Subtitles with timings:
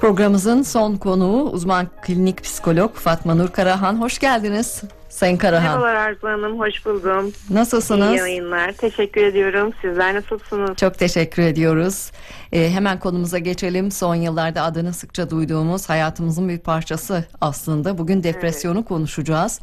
[0.00, 4.00] Programımızın son konuğu uzman klinik psikolog Fatma Nur Karahan.
[4.00, 5.80] Hoş geldiniz Sayın Karahan.
[5.80, 7.32] Merhabalar Arzu Hanım, hoş buldum.
[7.50, 8.10] Nasılsınız?
[8.10, 9.72] İyi yayınlar, teşekkür ediyorum.
[9.82, 10.76] Sizler nasılsınız?
[10.76, 12.10] Çok teşekkür ediyoruz.
[12.52, 13.90] Ee, hemen konumuza geçelim.
[13.90, 17.98] Son yıllarda adını sıkça duyduğumuz hayatımızın bir parçası aslında.
[17.98, 19.60] Bugün depresyonu konuşacağız.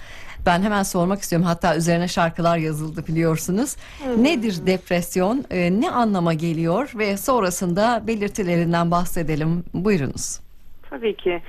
[0.48, 1.48] Ben hemen sormak istiyorum.
[1.48, 3.76] Hatta üzerine şarkılar yazıldı biliyorsunuz.
[4.18, 5.44] Nedir depresyon?
[5.52, 6.92] Ee, ne anlama geliyor?
[6.98, 9.64] Ve sonrasında belirtilerinden bahsedelim.
[9.74, 10.40] Buyurunuz.
[10.90, 11.42] Tabii ki.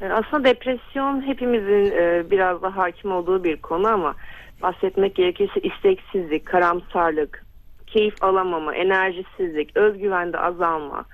[0.00, 4.14] Ee, Aslında depresyon hepimizin e, biraz da hakim olduğu bir konu ama
[4.62, 7.44] bahsetmek gerekirse isteksizlik, karamsarlık,
[7.86, 11.04] keyif alamama, enerjisizlik, özgüvende azalma,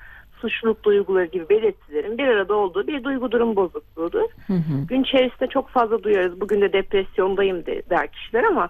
[0.41, 4.31] suçluluk duyguları gibi belirtilerin bir arada olduğu bir duygu durum bozukluğudur.
[4.47, 4.87] Hı hı.
[4.89, 6.41] Gün içerisinde çok fazla duyarız.
[6.41, 8.69] Bugün de depresyondayım de, der kişiler ama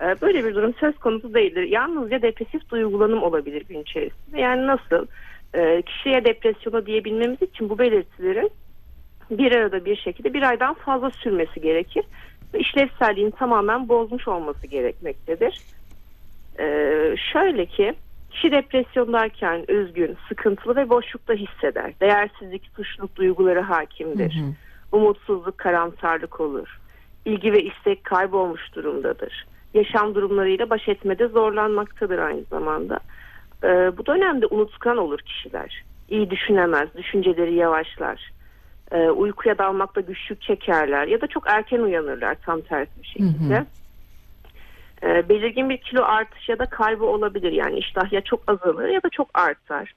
[0.00, 1.62] e, böyle bir durum söz konusu değildir.
[1.62, 4.40] Yalnızca depresif duygulanım olabilir gün içerisinde.
[4.40, 5.06] Yani nasıl?
[5.54, 8.50] E, kişiye depresyonu diyebilmemiz için bu belirtilerin
[9.30, 12.04] bir arada bir şekilde bir aydan fazla sürmesi gerekir.
[12.54, 15.60] İşlevselliğini tamamen bozmuş olması gerekmektedir.
[16.58, 16.64] E,
[17.32, 17.94] şöyle ki
[18.36, 21.92] kişi depresyondayken üzgün, sıkıntılı ve boşlukta hisseder.
[22.00, 24.34] Değersizlik, suçluluk duyguları hakimdir.
[24.34, 24.52] Hı hı.
[24.92, 26.78] Umutsuzluk, karamsarlık olur.
[27.24, 29.46] İlgi ve istek kaybolmuş durumdadır.
[29.74, 32.98] Yaşam durumlarıyla baş etmede zorlanmaktadır aynı zamanda.
[33.64, 35.84] Ee, bu dönemde unutkan olur kişiler.
[36.08, 38.30] İyi düşünemez, düşünceleri yavaşlar.
[38.92, 43.54] Ee, uykuya dalmakta güçlük çekerler ya da çok erken uyanırlar tam tersi bir şekilde.
[43.54, 43.66] Hı hı.
[45.06, 47.52] Ee, belirgin bir kilo artış ya da kaybı olabilir.
[47.52, 49.92] Yani iştah ya çok azalır ya da çok artar.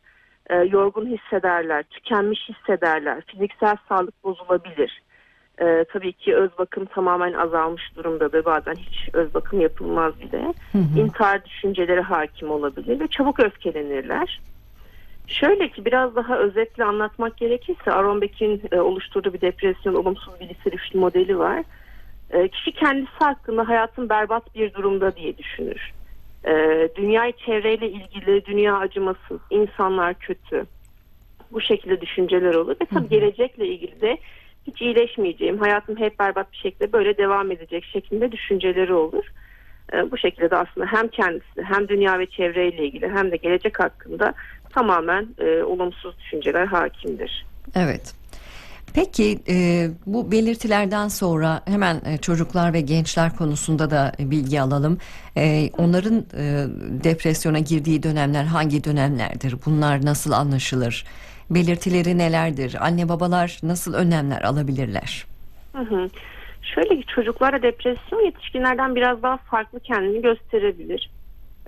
[0.50, 5.02] Ee, yorgun hissederler, tükenmiş hissederler, fiziksel sağlık bozulabilir.
[5.62, 8.46] Ee, tabii ki öz bakım tamamen azalmış durumdadır.
[8.46, 10.54] Bazen hiç öz bakım yapılmaz bile.
[10.72, 11.00] Hı hı.
[11.00, 14.42] İntihar düşünceleri hakim olabilir ve çabuk öfkelenirler.
[15.28, 20.74] Şöyle ki biraz daha özetle anlatmak gerekirse Aaron Beck'in e, oluşturduğu bir depresyon olumsuz bilgisayar
[20.74, 21.64] üçlü modeli var.
[22.32, 25.92] E, kişi kendisi hakkında hayatın berbat bir durumda diye düşünür.
[26.48, 26.54] E,
[26.96, 30.66] dünyayı çevreyle ilgili, dünya acımasız, insanlar kötü.
[31.52, 34.18] Bu şekilde düşünceler olur ve tabii gelecekle ilgili de
[34.68, 39.26] hiç iyileşmeyeceğim, hayatım hep berbat bir şekilde böyle devam edecek şeklinde düşünceleri olur.
[39.94, 43.80] E, bu şekilde de aslında hem kendisi hem dünya ve çevreyle ilgili hem de gelecek
[43.80, 44.34] hakkında
[44.70, 47.46] tamamen e, olumsuz düşünceler hakimdir.
[47.76, 48.19] Evet.
[48.94, 54.98] Peki e, bu belirtilerden sonra hemen e, çocuklar ve gençler konusunda da e, bilgi alalım.
[55.38, 56.66] E, onların e,
[57.04, 59.56] depresyona girdiği dönemler hangi dönemlerdir?
[59.66, 61.06] Bunlar nasıl anlaşılır?
[61.50, 62.78] Belirtileri nelerdir?
[62.82, 65.26] Anne babalar nasıl önlemler alabilirler?
[65.74, 66.10] Hı hı.
[66.62, 71.10] Şöyle ki çocuklarda depresyon yetişkinlerden biraz daha farklı kendini gösterebilir.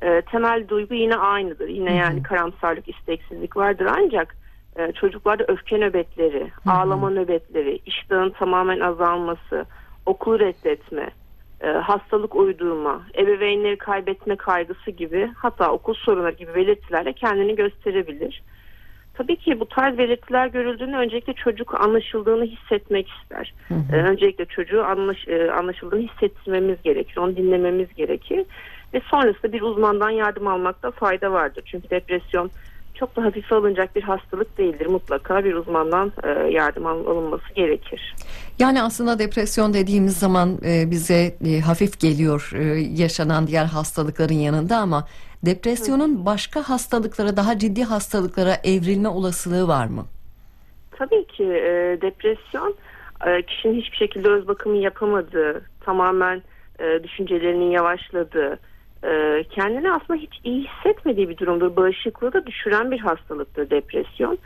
[0.02, 1.68] E, temel duygu yine aynıdır.
[1.68, 4.41] Yine yani karamsarlık, isteksizlik vardır ancak
[4.76, 9.66] e, çocuklarda öfke nöbetleri, ağlama nöbetleri, iştahın tamamen azalması,
[10.06, 11.10] okulu reddetme,
[11.62, 18.42] e, hastalık uydurma, ebeveynleri kaybetme kaygısı gibi hatta okul sorunları gibi belirtilerle kendini gösterebilir.
[19.14, 23.54] Tabii ki bu tarz belirtiler görüldüğünde öncelikle çocuk anlaşıldığını hissetmek ister.
[23.94, 28.46] Ee, öncelikle çocuğu anlaş, e, anlaşıldığını hissettirmemiz gerekir, onu dinlememiz gerekir.
[28.94, 31.64] Ve sonrasında bir uzmandan yardım almakta fayda vardır.
[31.66, 32.52] Çünkü depresyon
[33.02, 34.86] çok da hafife alınacak bir hastalık değildir.
[34.86, 38.16] Mutlaka bir uzmandan e, yardım al- alınması gerekir.
[38.60, 42.64] Yani aslında depresyon dediğimiz zaman e, bize e, hafif geliyor e,
[43.04, 45.08] yaşanan diğer hastalıkların yanında ama
[45.46, 50.06] depresyonun başka hastalıklara daha ciddi hastalıklara evrilme olasılığı var mı?
[50.92, 52.76] Tabii ki e, depresyon
[53.28, 56.42] e, kişinin hiçbir şekilde öz bakımı yapamadığı, tamamen
[56.80, 58.60] e, düşüncelerinin yavaşladığı,
[59.04, 61.76] e, kendini aslında hiç iyi hissetmediği bir durumdur.
[61.76, 64.38] Bağışıklığı da düşüren bir hastalıktır depresyon.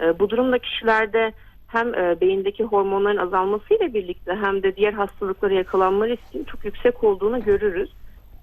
[0.00, 1.32] E, bu durumda kişilerde
[1.68, 7.44] hem e, beyindeki hormonların azalmasıyla birlikte hem de diğer hastalıklara yakalanma riskinin çok yüksek olduğunu
[7.44, 7.90] görürüz.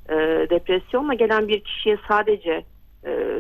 [0.09, 0.16] E,
[0.50, 2.64] depresyonla gelen bir kişiye sadece
[3.06, 3.40] e,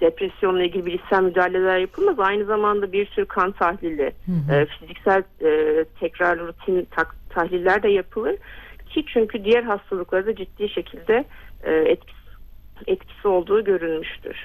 [0.00, 2.20] depresyonla ilgili bilişsel müdahaleler yapılmaz.
[2.20, 4.12] Aynı zamanda bir sürü kan tahlili,
[4.52, 8.36] e, fiziksel e, tekrar rutin tak- tahliller de yapılır.
[8.94, 11.24] Ki çünkü diğer hastalıklarda ciddi şekilde
[11.62, 12.20] e, etkisi,
[12.86, 14.36] etkisi olduğu görülmüştür.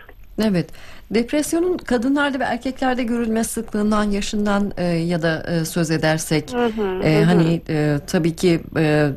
[0.44, 0.70] Evet.
[1.12, 7.04] Depresyonun kadınlarda ve erkeklerde görülme sıklığından, yaşından e, ya da e, söz edersek Hı hı,
[7.04, 9.10] e, hı hani e, tabii ki e,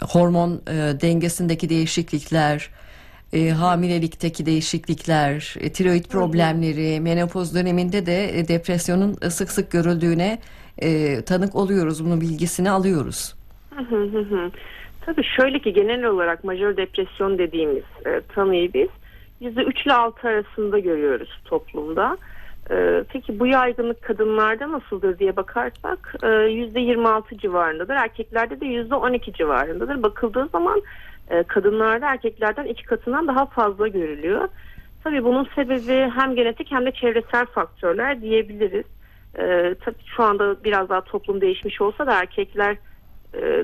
[0.00, 2.70] hormon e, dengesindeki değişiklikler,
[3.32, 10.38] e, hamilelikteki değişiklikler, e, tiroid problemleri, menopoz döneminde de e, depresyonun sık sık görüldüğüne
[10.78, 12.04] e, tanık oluyoruz.
[12.04, 13.34] Bunun bilgisini alıyoruz.
[15.00, 18.88] Tabii şöyle ki genel olarak majör depresyon dediğimiz e, tanıyı biz
[19.40, 22.18] %3 ile 6 arasında görüyoruz toplumda.
[22.70, 27.94] Ee, peki bu yaygınlık kadınlarda nasıldır diye bakarsak e, %26 civarındadır.
[27.94, 30.02] Erkeklerde de %12 civarındadır.
[30.02, 30.82] Bakıldığı zaman
[31.30, 34.48] e, kadınlarda erkeklerden iki katından daha fazla görülüyor.
[35.04, 38.84] Tabii bunun sebebi hem genetik hem de çevresel faktörler diyebiliriz.
[39.38, 42.76] Ee, tabii şu anda biraz daha toplum değişmiş olsa da erkekler e,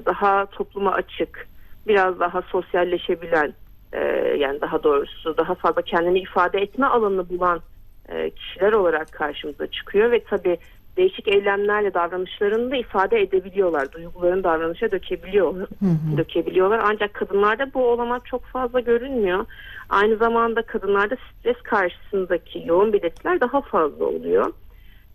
[0.07, 1.49] daha topluma açık,
[1.87, 3.55] biraz daha sosyalleşebilen,
[3.93, 4.01] e,
[4.39, 7.61] yani daha doğrusu daha fazla kendini ifade etme alanını bulan
[8.09, 10.59] e, kişiler olarak karşımıza çıkıyor ve tabii
[10.99, 13.93] değişik eylemlerle davranışlarını da ifade edebiliyorlar.
[13.93, 15.69] Duygularını davranışa dökebiliyor,
[16.17, 16.81] dökebiliyorlar.
[16.85, 19.45] Ancak kadınlarda bu olamak çok fazla görünmüyor.
[19.89, 24.53] Aynı zamanda kadınlarda stres karşısındaki yoğun belirtiler daha fazla oluyor.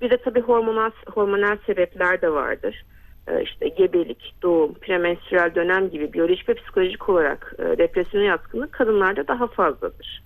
[0.02, 2.86] Bir de tabii hormonal, hormonal sebepler de vardır.
[3.28, 9.28] Ee, işte gebelik, doğum, premenstrüel dönem gibi biyolojik ve psikolojik olarak e, depresyona yatkınlık kadınlarda
[9.28, 10.24] daha fazladır.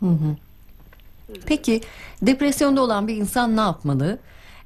[0.00, 0.36] Hı hı.
[1.46, 1.80] Peki
[2.22, 4.18] depresyonda olan bir insan ne yapmalı?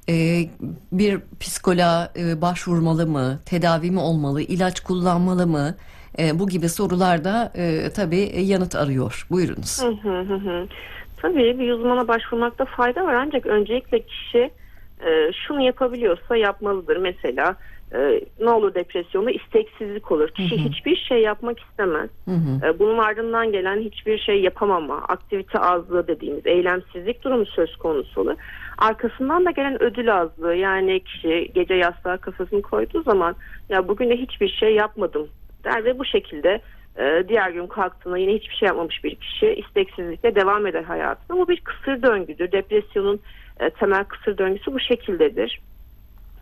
[0.09, 0.49] Ee,
[0.91, 3.39] bir psikoloğa e, başvurmalı mı?
[3.45, 4.41] Tedavi mi olmalı?
[4.41, 5.75] İlaç kullanmalı mı?
[6.19, 9.27] E, bu gibi sorularda e, tabii yanıt arıyor.
[9.31, 9.83] Buyurunuz.
[9.83, 10.67] Hı hı hı hı.
[11.17, 14.51] Tabii bir uzmana başvurmakta fayda var ancak öncelikle kişi
[15.05, 16.97] e, şunu yapabiliyorsa yapmalıdır.
[16.97, 17.55] Mesela
[17.93, 20.29] e, ne olur depresyonda isteksizlik olur.
[20.29, 20.69] Kişi Hı hı.
[20.69, 22.09] hiçbir şey yapmak istemez.
[22.25, 22.67] Hı hı.
[22.67, 28.35] E, bunun ardından gelen hiçbir şey yapamama, aktivite azlığı dediğimiz eylemsizlik durumu söz konusu olur.
[28.77, 33.35] Arkasından da gelen ödül azlığı yani kişi gece yastığa kafasını koyduğu zaman
[33.69, 35.27] ya bugün de hiçbir şey yapmadım
[35.63, 36.61] der ve bu şekilde
[36.99, 41.37] e, diğer gün kalktığında yine hiçbir şey yapmamış bir kişi isteksizlikle devam eder hayatına.
[41.37, 42.51] Bu bir kısır döngüdür.
[42.51, 43.19] Depresyonun
[43.59, 45.59] e, temel kısır döngüsü bu şekildedir.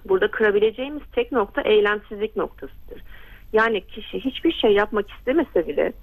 [0.05, 3.03] Burada kırabileceğimiz tek nokta eylemsizlik noktasıdır.
[3.53, 5.93] Yani kişi hiçbir şey yapmak istemese bile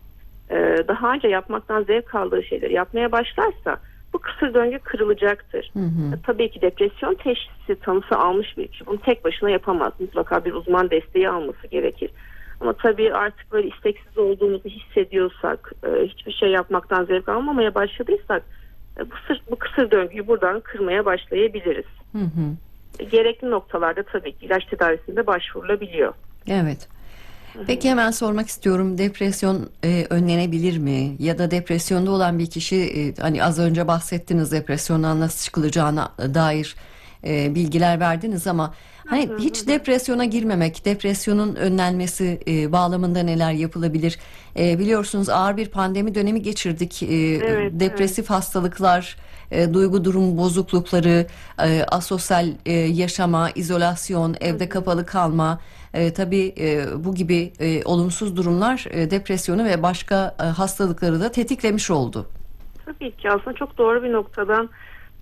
[0.50, 3.76] e, daha önce yapmaktan zevk aldığı şeyleri yapmaya başlarsa
[4.12, 5.70] bu kısır döngü kırılacaktır.
[5.72, 6.14] Hı hı.
[6.14, 9.92] E, Tabii ki depresyon teşhisi tanısı almış bir kişi bunu tek başına yapamaz.
[10.00, 12.10] Mutlaka bir uzman desteği alması gerekir.
[12.60, 18.42] Ama tabii artık böyle isteksiz olduğumuzu hissediyorsak, e, hiçbir şey yapmaktan zevk almamaya başladıysak
[18.98, 21.84] e, bu, sır, bu kısır döngüyü buradan kırmaya başlayabiliriz.
[22.12, 22.56] Hı hı.
[22.98, 26.14] E, Gerekli noktalarda tabii ki ilaç tedavisinde başvurulabiliyor.
[26.48, 26.88] Evet.
[27.66, 31.16] Peki hemen sormak istiyorum depresyon e, önlenebilir mi?
[31.18, 36.76] Ya da depresyonda olan bir kişi e, hani az önce bahsettiniz depresyondan nasıl çıkılacağına dair
[37.26, 38.74] e, bilgiler verdiniz ama
[39.06, 44.18] hani hiç depresyona girmemek, depresyonun önlenmesi e, bağlamında neler yapılabilir?
[44.58, 47.02] E, biliyorsunuz ağır bir pandemi dönemi geçirdik.
[47.02, 49.16] E, Evet, depresif hastalıklar,
[49.50, 51.26] e, duygu durum bozuklukları,
[51.64, 55.60] e, asosyal e, yaşama, izolasyon, evde kapalı kalma,
[55.94, 61.32] e, tabii e, bu gibi e, olumsuz durumlar e, depresyonu ve başka e, hastalıkları da
[61.32, 62.26] tetiklemiş oldu.
[62.84, 64.68] Tabii ki aslında çok doğru bir noktadan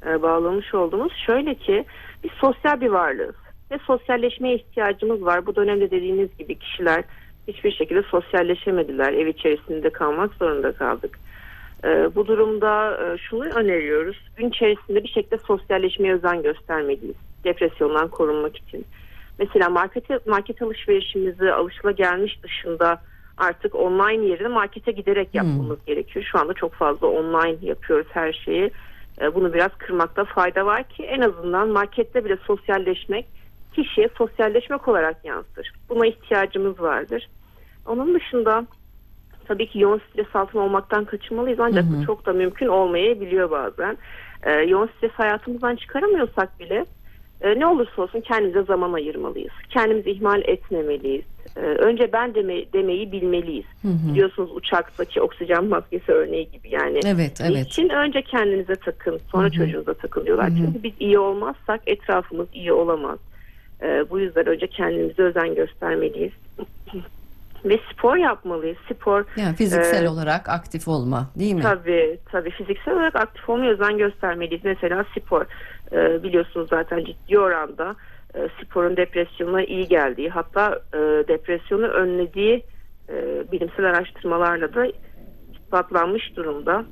[0.06, 1.12] e, bağlamış oldunuz.
[1.26, 1.84] Şöyle ki
[2.24, 3.34] biz sosyal bir varlığız
[3.70, 5.46] ve sosyalleşmeye ihtiyacımız var.
[5.46, 7.04] Bu dönemde dediğiniz gibi kişiler
[7.48, 9.12] hiçbir şekilde sosyalleşemediler.
[9.12, 11.18] Ev içerisinde kalmak zorunda kaldık.
[11.84, 14.16] E, bu durumda e, şunu öneriyoruz.
[14.36, 17.16] Gün içerisinde bir şekilde sosyalleşmeye özen göstermeliyiz.
[17.44, 18.86] Depresyondan korunmak için.
[19.38, 23.00] Mesela market, market alışverişimizi alışılagelmiş dışında
[23.36, 26.24] artık online yerine markete giderek yapmamız gerekiyor.
[26.32, 28.70] Şu anda çok fazla online yapıyoruz her şeyi.
[29.20, 33.26] E, Bunu biraz kırmakta fayda var ki en azından markette bile sosyalleşmek
[33.72, 35.72] kişiye sosyalleşmek olarak yansır.
[35.88, 37.28] Buna ihtiyacımız vardır.
[37.86, 38.66] Onun dışında
[39.48, 43.98] tabii ki yoğun stres altında olmaktan kaçınmalıyız ancak bu çok da mümkün olmayabiliyor bazen.
[44.42, 46.86] E, yoğun stres hayatımızdan çıkaramıyorsak bile
[47.40, 49.52] e, ne olursa olsun kendimize zaman ayırmalıyız.
[49.70, 51.24] Kendimizi ihmal etmemeliyiz.
[51.56, 53.64] E, önce ben deme, demeyi bilmeliyiz.
[53.84, 57.00] Biliyorsunuz uçaktaki oksijen maskesi örneği gibi yani.
[57.06, 57.54] Evet, evet.
[57.54, 60.50] Niçin önce kendinize takın sonra çocuğunuza takın diyorlar.
[60.58, 63.18] Çünkü biz iyi olmazsak etrafımız iyi olamaz.
[63.82, 66.32] E, bu yüzden önce kendimize özen göstermeliyiz.
[67.64, 68.76] Ve spor yapmalıyız.
[68.92, 71.62] Spor Yani fiziksel e, olarak aktif olma, değil mi?
[71.62, 74.64] Tabii tabii fiziksel olarak aktif olmaya özen göstermeliyiz.
[74.64, 75.46] Mesela spor
[75.92, 77.96] e, biliyorsunuz zaten ciddi oranda
[78.62, 80.98] sporun depresyona iyi geldiği hatta e,
[81.28, 82.64] depresyonu önlediği
[83.08, 84.86] e, bilimsel araştırmalarla da
[85.54, 86.84] ispatlanmış durumda.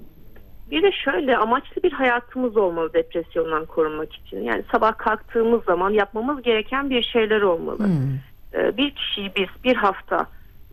[0.70, 4.40] Bir de şöyle amaçlı bir hayatımız olmalı depresyondan korunmak için.
[4.40, 7.84] Yani sabah kalktığımız zaman yapmamız gereken bir şeyler olmalı.
[7.84, 8.18] Hmm.
[8.54, 10.26] Ee, bir kişiyi biz bir hafta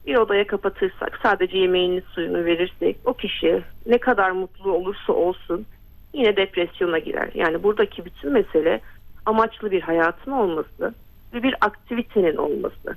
[0.08, 5.66] bir odaya kapatırsak sadece yemeğini suyunu verirsek o kişi ne kadar mutlu olursa olsun
[6.14, 7.30] yine depresyona girer.
[7.34, 8.82] Yani buradaki bütün mesele
[9.26, 10.94] amaçlı bir hayatın olması
[11.34, 12.96] ve bir aktivitenin olması.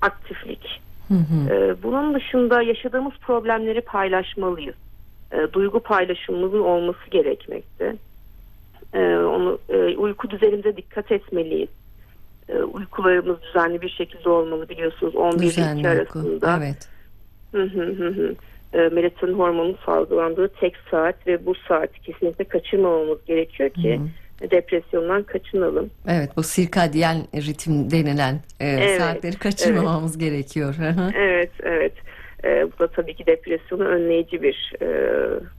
[0.00, 0.80] Aktiflik.
[1.08, 1.54] Hı hı.
[1.54, 4.74] Ee, bunun dışında yaşadığımız problemleri paylaşmalıyız.
[5.32, 7.96] Ee, duygu paylaşımımızın olması gerekmekte.
[8.94, 11.68] E, onu e, uyku düzenimize dikkat etmeliyiz.
[12.48, 15.88] E, uykularımız düzenli bir şekilde olmalı biliyorsunuz 11 ile 2 Düzenli uyku.
[15.88, 16.58] arasında.
[16.58, 16.88] Evet.
[17.52, 18.34] Hı hı hı hı.
[18.94, 24.00] Melatonin hormonunun salgılandığı tek saat ve bu saati kesinlikle kaçırmamamız gerekiyor ki
[24.40, 25.90] depresyondan kaçınalım.
[26.08, 30.74] Evet bu sirkadyen ritim denilen e, Evet, saatleri kaçırmamamız gerekiyor.
[30.74, 31.10] Hı hı.
[31.14, 31.92] Evet, evet.
[32.44, 34.88] E, bu da tabii ki depresyonu önleyici bir e,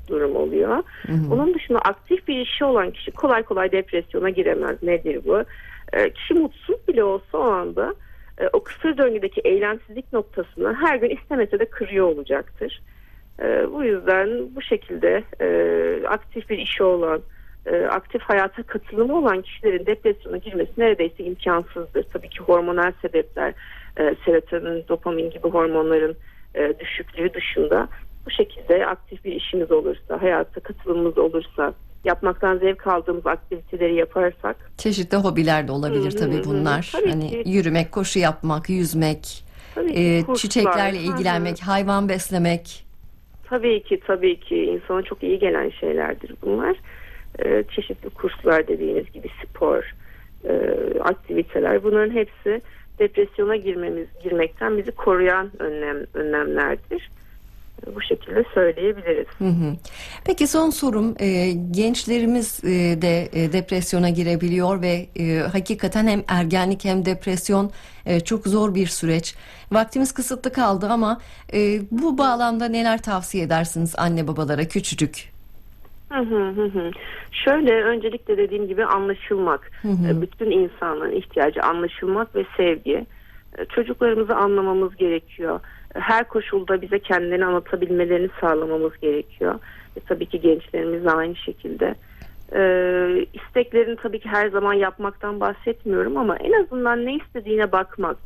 [0.08, 0.84] durum oluyor.
[1.32, 4.84] Onun dışında aktif bir işi olan kişi kolay kolay depresyona giremez.
[4.84, 5.44] Nedir bu?
[5.94, 7.96] E, kişi mutsuz bile olsa o anda
[8.42, 12.82] e, o kısır döngüdeki eylemsizlik noktasını her gün istemese de kırıyor olacaktır.
[13.42, 17.22] E, bu yüzden bu şekilde e, aktif bir işi olan,
[17.66, 22.04] e, aktif hayata katılımı olan kişilerin depresyona girmesi neredeyse imkansızdır.
[22.14, 23.54] Tabii ki hormonal sebepler,
[23.98, 26.16] e, serotonin, dopamin gibi hormonların
[26.56, 27.88] e, düşüklüğü dışında
[28.26, 35.18] bu şekilde aktif bir işimiz olursa, hayata katılımımız olursa, yapmaktan zevk aldığımız aktiviteleri yaparsak Çeşitli
[35.18, 36.90] hobiler de olabilir Hı tabii bunlar.
[36.92, 37.44] Tabii hani ki.
[37.46, 39.44] yürümek, koşu yapmak, yüzmek,
[39.76, 41.14] tabii e, kurslar, çiçeklerle hı hı.
[41.14, 42.86] ilgilenmek, hayvan beslemek.
[43.50, 46.78] Tabii ki tabii ki insana çok iyi gelen şeylerdir bunlar.
[47.46, 49.94] Ee, çeşitli kurslar dediğiniz gibi spor,
[50.50, 50.54] e,
[51.00, 52.62] aktiviteler bunların hepsi
[53.00, 57.12] depresyona girmemiz girmekten bizi koruyan önlem önlemlerdir.
[57.88, 59.28] Ee, Bu şekilde söyleyebiliriz.
[59.38, 59.76] Hı hı.
[60.26, 66.86] Peki son sorum e, gençlerimiz e, de e, depresyona girebiliyor ve e, hakikaten hem ergenlik
[66.86, 67.72] hem depresyon
[68.06, 69.36] e, çok zor bir süreç.
[69.72, 71.22] Vaktimiz kısıtlı kaldı ama
[71.54, 75.35] e, bu bağlamda neler tavsiye edersiniz anne babalara küçücük?
[76.12, 76.92] Hı hı hı hı.
[77.32, 79.72] Şöyle öncelikle dediğim gibi anlaşılmak.
[79.86, 83.06] Ee, Bütün insanların ihtiyacı anlaşılmak ve sevgi.
[83.58, 85.60] Ee, Çocuklarımızı anlamamız gerekiyor.
[85.96, 89.60] Ee, Her koşulda bize kendilerini anlatabilmelerini sağlamamız gerekiyor.
[89.98, 91.96] Ve tabii ki gençlerimiz de aynı şekilde.
[92.56, 98.18] Ee, isteklerini tabii ki her zaman yapmaktan bahsetmiyorum ama en azından ne istediğine bakmak.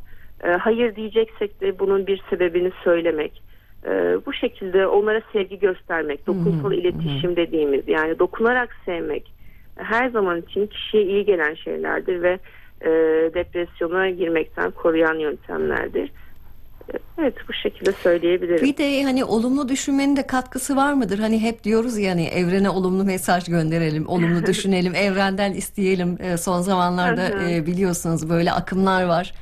[0.44, 3.42] Ee, hayır diyeceksek de bunun bir sebebini söylemek.
[3.86, 9.32] Ee, bu şekilde onlara sevgi göstermek, dokunsal iletişim dediğimiz yani dokunarak sevmek
[9.76, 12.38] her zaman için kişiye iyi gelen şeylerdir ve
[12.80, 12.90] e,
[13.34, 16.10] depresyona girmekten koruyan yöntemlerdir.
[17.18, 18.64] Evet bu şekilde söyleyebilirim.
[18.64, 21.18] Bir de hani olumlu düşünmenin de katkısı var mıdır?
[21.18, 26.18] Hani hep diyoruz ya hani evrene olumlu mesaj gönderelim, olumlu düşünelim, evrenden isteyelim.
[26.20, 29.32] E, son zamanlarda e, biliyorsunuz böyle akımlar var.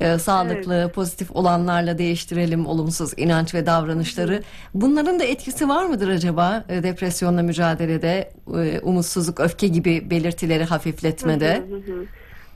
[0.00, 4.40] E, sağlıklı, pozitif olanlarla değiştirelim olumsuz inanç ve davranışları.
[4.74, 11.56] Bunların da etkisi var mıdır acaba e, depresyonla mücadelede, e, umutsuzluk, öfke gibi belirtileri hafifletmede?
[11.56, 12.04] Hı hı hı.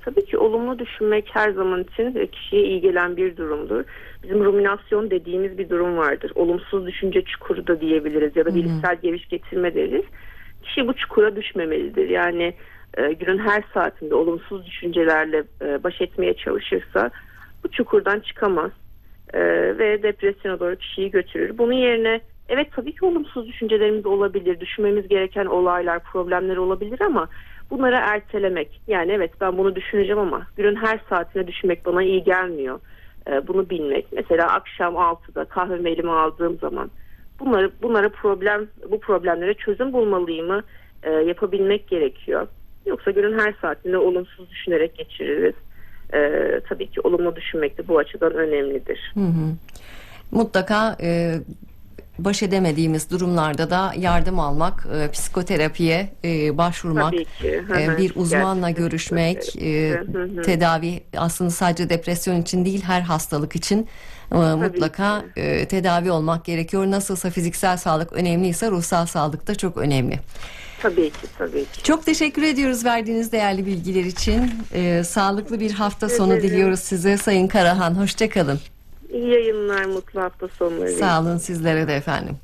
[0.05, 3.85] Tabii ki olumlu düşünmek her zaman için e, kişiye iyi gelen bir durumdur.
[4.23, 6.33] Bizim ruminasyon dediğimiz bir durum vardır.
[6.35, 10.05] Olumsuz düşünce çukuru da diyebiliriz ya da bilişsel geviş getirme deriz.
[10.63, 12.09] Kişi bu çukura düşmemelidir.
[12.09, 12.55] Yani
[12.99, 17.11] e, günün her saatinde olumsuz düşüncelerle e, baş etmeye çalışırsa
[17.65, 18.71] bu çukurdan çıkamaz
[19.35, 19.41] E,
[19.79, 21.59] ve depresyona doğru kişiyi götürür.
[21.59, 27.29] Bunun yerine evet tabii ki olumsuz düşüncelerimiz olabilir, düşünmemiz gereken olaylar, problemler olabilir ama
[27.71, 28.81] bunları ertelemek.
[28.87, 32.81] Yani evet ben bunu düşüneceğim ama günün her saatine düşünmek bana iyi gelmiyor.
[33.31, 34.07] E, bunu bilmek.
[34.13, 36.91] Mesela akşam 6'da kahvemi elime aldığım zaman
[37.41, 40.63] bunları bunlara problem bu problemlere çözüm bulmalıyımı
[41.03, 42.47] e, yapabilmek gerekiyor.
[42.87, 45.55] Yoksa günün her saatinde olumsuz düşünerek geçiririz.
[46.15, 46.21] E,
[46.69, 49.13] tabii ki olumlu düşünmek de bu açıdan önemlidir.
[49.15, 49.55] Hı hı.
[50.31, 51.39] Mutlaka e,
[52.19, 57.15] baş edemediğimiz durumlarda da yardım almak, e, psikoterapiye e, başvurmak.
[57.15, 60.43] Hı e, bir uzmanla Gerçekten görüşmek, e, Hı hı.
[60.43, 63.89] tedavi aslında sadece depresyon için değil her hastalık için
[64.33, 66.91] e, mutlaka e, tedavi olmak gerekiyor.
[66.91, 70.19] Nasılsa fiziksel sağlık önemliyse ruhsal sağlık da çok önemli.
[70.85, 71.83] Tabii ki tabii ki.
[71.83, 74.51] Çok teşekkür ediyoruz verdiğiniz değerli bilgiler için.
[74.73, 76.51] E, sağlıklı bir hafta sonu ederim.
[76.51, 77.95] diliyoruz size Sayın Karahan.
[77.95, 78.61] Hoşçakalın.
[79.13, 80.93] İyi yayınlar, mutlu hafta sonları.
[80.93, 82.37] Sağ olun sizlere de efendim.